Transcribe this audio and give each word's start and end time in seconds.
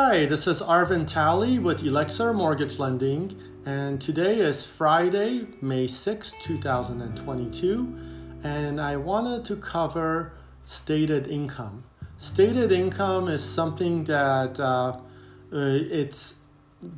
Hi, 0.00 0.26
this 0.26 0.46
is 0.46 0.62
Arvin 0.62 1.04
Talley 1.08 1.58
with 1.58 1.82
Elixir 1.82 2.32
Mortgage 2.32 2.78
Lending, 2.78 3.34
and 3.66 4.00
today 4.00 4.38
is 4.38 4.64
Friday, 4.64 5.48
May 5.60 5.88
6, 5.88 6.34
2022, 6.40 7.98
and 8.44 8.80
I 8.80 8.96
wanted 8.96 9.44
to 9.46 9.56
cover 9.56 10.34
stated 10.64 11.26
income. 11.26 11.82
Stated 12.16 12.70
income 12.70 13.26
is 13.26 13.42
something 13.42 14.04
that 14.04 14.60
uh, 14.60 15.00
it 15.50 16.34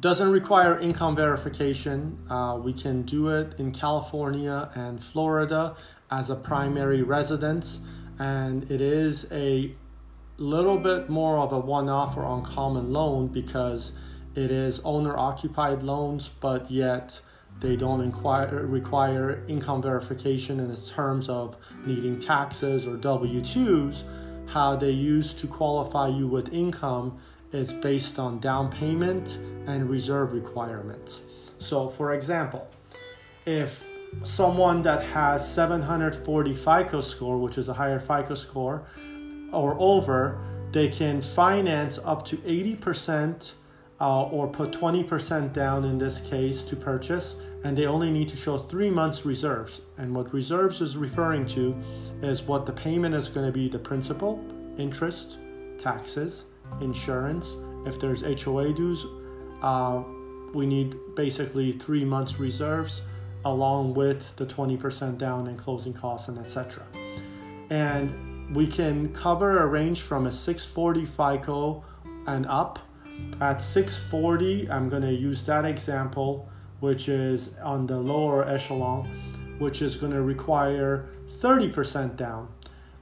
doesn't 0.01 0.31
require 0.31 0.79
income 0.79 1.17
verification. 1.17 2.19
Uh, 2.29 2.61
we 2.63 2.75
can 2.75 3.01
do 3.05 3.31
it 3.31 3.59
in 3.59 3.73
California 3.73 4.71
and 4.75 5.03
Florida 5.03 5.75
as 6.11 6.29
a 6.29 6.37
primary 6.37 7.03
residence, 7.03 7.81
and 8.19 8.71
it 8.71 8.83
is 8.83 9.27
a 9.33 9.75
little 10.43 10.79
bit 10.79 11.09
more 11.09 11.39
of 11.39 11.53
a 11.53 11.59
one-off 11.59 12.17
or 12.17 12.25
uncommon 12.25 12.93
loan 12.93 13.29
because 13.29 13.93
it 14.35 14.51
is 14.51 14.81
owner-occupied 14.85 15.83
loans, 15.83 16.29
but 16.41 16.71
yet 16.71 17.21
they 17.61 17.77
don't 17.77 18.01
inquire, 18.01 18.67
require 18.67 19.45
income 19.49 19.83
verification 19.83 20.61
in 20.61 20.75
terms 20.77 21.29
of 21.29 21.57
needing 21.85 22.19
taxes 22.19 22.87
or 22.87 22.97
W-2s. 22.97 24.05
How 24.47 24.77
they 24.77 24.91
use 24.91 25.35
to 25.35 25.47
qualify 25.47 26.09
you 26.09 26.27
with 26.27 26.53
income 26.55 27.19
is 27.53 27.73
based 27.73 28.19
on 28.19 28.39
down 28.39 28.71
payment 28.71 29.39
and 29.67 29.91
reserve 29.91 30.33
requirements. 30.33 31.23
So, 31.59 31.89
for 31.89 32.15
example, 32.15 32.67
if 33.45 33.87
someone 34.23 34.83
that 34.83 35.03
has 35.05 35.49
740 35.53 36.55
FICO 36.55 37.01
score, 37.01 37.39
which 37.39 37.59
is 37.59 37.69
a 37.69 37.75
higher 37.75 38.01
FICO 38.01 38.35
score, 38.35 38.87
or 39.53 39.77
over, 39.79 40.39
they 40.73 40.89
can 40.89 41.21
finance 41.21 41.99
up 42.05 42.25
to 42.27 42.37
80% 42.39 43.55
uh, 44.01 44.23
or 44.25 44.49
put 44.49 44.73
20% 44.73 45.53
down 45.53 45.85
in 45.85 45.99
this 45.99 46.21
case 46.21 46.63
to 46.63 46.77
purchase, 46.77 47.37
and 47.65 47.77
they 47.77 47.87
only 47.87 48.11
need 48.11 48.29
to 48.29 48.37
show 48.37 48.57
three 48.57 48.91
months 48.91 49.27
reserves. 49.27 49.83
And 49.99 50.15
what 50.15 50.33
reserves 50.33 50.81
is 50.81 50.97
referring 50.97 51.47
to 51.47 51.77
is 52.23 52.43
what 52.43 52.65
the 52.65 52.73
payment 52.73 53.15
is 53.15 53.29
going 53.29 53.47
to 53.47 53.53
be 53.53 53.69
the 53.69 53.79
principal, 53.79 54.43
interest, 54.79 55.39
taxes, 55.77 56.45
insurance. 56.81 57.57
If 57.85 58.01
there's 58.01 58.23
HOA 58.23 58.73
dues, 58.73 59.05
uh, 59.63 60.03
we 60.55 60.67
need 60.67 60.97
basically 61.15 61.73
three 61.73 62.05
months 62.05 62.39
reserves 62.39 63.03
along 63.45 63.95
with 63.95 64.35
the 64.37 64.47
20% 64.47 65.19
down 65.19 65.47
and 65.47 65.59
closing 65.59 65.93
costs 65.93 66.29
and 66.29 66.39
etc. 66.39 66.87
And 67.71 68.30
we 68.53 68.67
can 68.67 69.13
cover 69.13 69.59
a 69.59 69.67
range 69.67 70.01
from 70.01 70.27
a 70.27 70.33
640 70.33 71.07
FICO 71.07 71.85
and 72.27 72.47
up. 72.47 72.81
At 73.41 73.63
640, 73.63 74.71
I'm 74.71 74.89
going 74.89 75.03
to 75.03 75.13
use 75.13 75.45
that 75.45 75.65
example, 75.65 76.49
which 76.81 77.09
is 77.09 77.55
on 77.63 77.87
the 77.87 77.99
lower 77.99 78.47
echelon, 78.49 79.09
which 79.59 79.83
is 79.83 79.97
going 79.97 80.13
to 80.13 80.23
require 80.23 81.09
30% 81.29 82.17
down. 82.17 82.49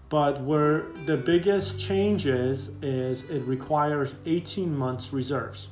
But 0.08 0.40
where 0.42 0.86
the 1.06 1.16
biggest 1.16 1.78
change 1.78 2.26
is, 2.26 2.70
is 2.82 3.24
it 3.24 3.40
requires 3.42 4.16
18 4.26 4.76
months 4.76 5.12
reserves. 5.12 5.68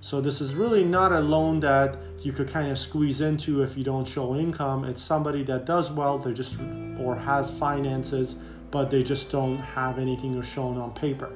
So 0.00 0.20
this 0.20 0.40
is 0.40 0.54
really 0.54 0.84
not 0.84 1.12
a 1.12 1.20
loan 1.20 1.60
that 1.60 1.96
you 2.20 2.32
could 2.32 2.48
kind 2.48 2.70
of 2.70 2.78
squeeze 2.78 3.20
into 3.20 3.62
if 3.62 3.76
you 3.76 3.84
don't 3.84 4.06
show 4.06 4.34
income. 4.34 4.84
It's 4.84 5.02
somebody 5.02 5.42
that 5.44 5.64
does 5.64 5.90
well, 5.90 6.18
they 6.18 6.34
just 6.34 6.58
or 6.98 7.16
has 7.16 7.50
finances 7.50 8.36
but 8.74 8.90
they 8.90 9.04
just 9.04 9.30
don't 9.30 9.58
have 9.58 10.00
anything 10.00 10.42
shown 10.42 10.76
on 10.78 10.92
paper. 10.94 11.32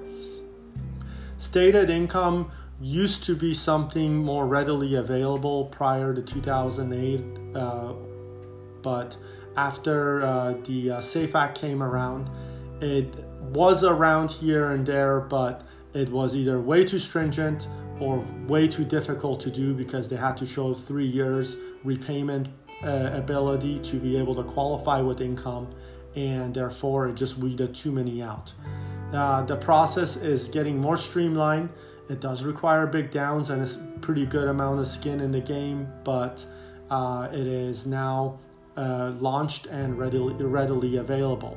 Stated 1.37 1.89
income 1.89 2.51
used 2.81 3.23
to 3.23 3.37
be 3.37 3.55
something 3.55 4.17
more 4.17 4.49
readily 4.49 4.97
available 4.97 5.67
prior 5.67 6.13
to 6.13 6.21
2008, 6.21 7.23
uh, 7.55 7.93
but 8.83 9.17
after 9.57 10.25
uh, 10.25 10.55
the 10.65 10.91
uh, 10.91 11.01
SAFE 11.01 11.37
Act 11.37 11.61
came 11.61 11.81
around, 11.81 12.29
it 12.81 13.15
was 13.53 13.85
around 13.85 14.33
here 14.33 14.73
and 14.73 14.85
there, 14.85 15.21
but 15.21 15.63
it 15.95 16.09
was 16.09 16.35
either 16.35 16.61
way 16.61 16.83
too 16.83 16.99
stringent 16.99 17.69
or 18.01 18.19
way 18.49 18.67
too 18.67 18.85
difficult 18.85 19.39
to 19.43 19.51
do 19.51 19.75
because 19.75 20.09
they 20.09 20.17
had 20.17 20.37
to 20.39 20.45
show 20.45 20.75
three 20.75 21.07
years 21.07 21.57
repayment 21.85 22.49
uh, 22.83 23.11
ability 23.13 23.79
to 23.79 23.97
be 23.97 24.19
able 24.19 24.35
to 24.35 24.43
qualify 24.43 25.01
with 25.01 25.21
income 25.21 25.73
and 26.27 26.53
therefore 26.53 27.09
it 27.09 27.15
just 27.15 27.39
weeded 27.39 27.75
too 27.75 27.93
many 27.93 28.23
out. 28.23 28.53
Uh, 29.13 29.43
the 29.43 29.57
process 29.57 30.17
is 30.17 30.49
getting 30.49 30.81
more 30.81 30.97
streamlined. 30.97 31.71
It 32.11 32.21
does 32.21 32.45
require 32.45 32.87
big 32.87 33.11
downs 33.11 33.51
and 33.51 33.63
a 33.63 33.99
pretty 34.01 34.27
good 34.27 34.49
amount 34.49 34.81
of 34.81 34.89
skin 34.89 35.21
in 35.21 35.31
the 35.31 35.41
game, 35.41 35.89
but 36.05 36.45
uh, 36.91 37.29
it 37.33 37.47
is 37.47 37.87
now 37.87 38.39
uh, 38.77 39.13
launched 39.19 39.67
and 39.67 39.99
readily, 39.99 40.35
readily 40.45 40.97
available. 40.97 41.57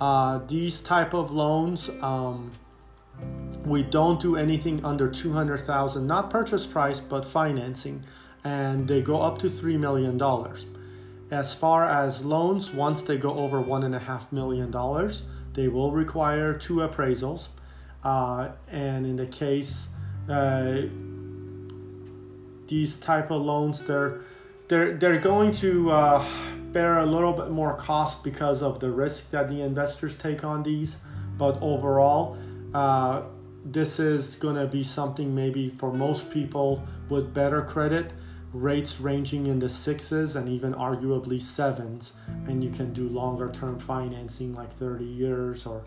Uh, 0.00 0.38
these 0.46 0.80
type 0.80 1.12
of 1.12 1.30
loans, 1.30 1.90
um, 2.00 2.50
we 3.64 3.82
don't 3.82 4.20
do 4.20 4.36
anything 4.36 4.82
under 4.84 5.08
200,000, 5.08 6.06
not 6.06 6.30
purchase 6.30 6.66
price, 6.66 7.00
but 7.00 7.24
financing, 7.24 8.02
and 8.44 8.88
they 8.88 9.02
go 9.02 9.20
up 9.20 9.36
to 9.38 9.46
$3 9.46 9.78
million. 9.78 10.16
As 11.30 11.54
far 11.54 11.84
as 11.84 12.24
loans, 12.24 12.72
once 12.72 13.02
they 13.02 13.16
go 13.16 13.34
over 13.34 13.62
$1.5 13.62 14.32
million, 14.32 14.70
they 15.52 15.68
will 15.68 15.92
require 15.92 16.54
two 16.54 16.76
appraisals. 16.76 17.48
Uh, 18.02 18.50
and 18.70 19.06
in 19.06 19.16
the 19.16 19.26
case, 19.26 19.88
uh, 20.28 20.82
these 22.66 22.96
type 22.96 23.30
of 23.30 23.42
loans, 23.42 23.84
they're, 23.84 24.20
they're, 24.68 24.96
they're 24.96 25.18
going 25.18 25.52
to 25.52 25.90
uh, 25.90 26.24
bear 26.72 26.98
a 26.98 27.06
little 27.06 27.32
bit 27.32 27.50
more 27.50 27.74
cost 27.76 28.24
because 28.24 28.60
of 28.60 28.80
the 28.80 28.90
risk 28.90 29.30
that 29.30 29.48
the 29.48 29.62
investors 29.62 30.16
take 30.16 30.42
on 30.42 30.64
these. 30.64 30.98
But 31.38 31.58
overall, 31.62 32.36
uh, 32.74 33.22
this 33.64 34.00
is 34.00 34.36
going 34.36 34.56
to 34.56 34.66
be 34.66 34.82
something 34.82 35.34
maybe 35.34 35.68
for 35.68 35.92
most 35.92 36.30
people 36.30 36.84
with 37.08 37.32
better 37.32 37.62
credit 37.62 38.12
rates 38.52 39.00
ranging 39.00 39.46
in 39.46 39.58
the 39.58 39.68
sixes 39.68 40.36
and 40.36 40.48
even 40.48 40.74
arguably 40.74 41.40
sevens, 41.40 42.12
and 42.46 42.62
you 42.62 42.70
can 42.70 42.92
do 42.92 43.08
longer 43.08 43.48
term 43.50 43.78
financing 43.78 44.52
like 44.52 44.72
30 44.72 45.04
years 45.04 45.66
or 45.66 45.84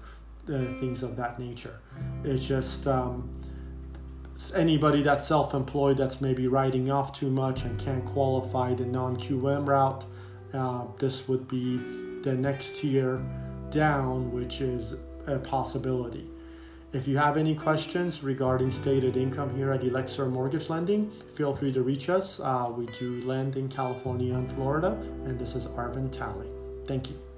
uh, 0.50 0.66
things 0.80 1.04
of 1.04 1.16
that 1.18 1.40
nature. 1.40 1.80
It's 2.24 2.46
just 2.46 2.88
um, 2.88 3.30
anybody 4.56 5.02
that's 5.02 5.26
self 5.26 5.54
employed 5.54 5.98
that's 5.98 6.22
maybe 6.22 6.48
writing 6.48 6.92
off 6.92 7.14
too 7.14 7.30
much 7.30 7.64
and 7.64 7.80
can't 7.80 8.06
qualify 8.06 8.74
the 8.74 8.86
non 8.86 9.18
QM 9.18 9.68
route, 9.68 10.06
uh, 10.54 10.86
this 11.00 11.28
would 11.28 11.48
be 11.48 11.78
the 12.22 12.36
next 12.36 12.76
tier 12.78 13.22
down, 13.70 14.32
which 14.32 14.62
is 14.62 14.96
a 15.28 15.40
possibility. 15.40 16.30
If 16.94 17.08
you 17.08 17.18
have 17.18 17.38
any 17.38 17.56
questions 17.56 18.22
regarding 18.22 18.70
stated 18.70 19.18
income 19.18 19.56
here 19.56 19.72
at 19.72 19.84
Elixir 19.84 20.28
Mortgage 20.30 20.70
Lending, 20.70 21.10
feel 21.34 21.52
free 21.52 21.72
to 21.72 21.82
reach 21.82 22.08
us. 22.08 22.40
Uh, 22.40 22.72
we 22.76 22.86
do 23.00 23.20
lend 23.22 23.56
in 23.56 23.68
California 23.68 24.36
and 24.36 24.50
Florida, 24.52 24.92
and 25.26 25.40
this 25.40 25.56
is 25.56 25.66
Arvin 25.70 26.12
Talley. 26.12 26.52
Thank 26.86 27.10
you. 27.10 27.33